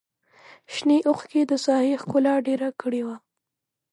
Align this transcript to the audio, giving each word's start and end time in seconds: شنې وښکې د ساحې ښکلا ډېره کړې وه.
شنې 0.73 0.97
وښکې 1.09 1.41
د 1.47 1.53
ساحې 1.65 1.95
ښکلا 2.01 2.35
ډېره 2.47 2.69
کړې 2.81 3.01
وه. 3.07 3.15